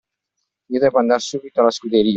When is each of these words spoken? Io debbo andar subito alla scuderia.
Io 0.75 0.81
debbo 0.85 1.01
andar 1.03 1.23
subito 1.27 1.61
alla 1.61 1.79
scuderia. 1.79 2.09